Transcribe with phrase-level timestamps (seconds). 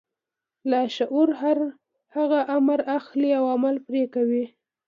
[0.69, 1.57] لاشعور هر
[2.15, 4.43] هغه امر اخلي او عمل پرې کوي.